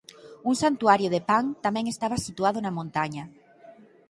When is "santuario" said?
0.63-1.09